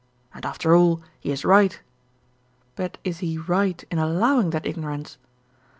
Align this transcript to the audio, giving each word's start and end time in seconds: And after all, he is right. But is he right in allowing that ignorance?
And 0.33 0.47
after 0.47 0.75
all, 0.75 1.03
he 1.19 1.29
is 1.31 1.45
right. 1.45 1.79
But 2.75 2.97
is 3.03 3.19
he 3.19 3.37
right 3.37 3.83
in 3.91 3.99
allowing 3.99 4.49
that 4.49 4.65
ignorance? 4.65 5.19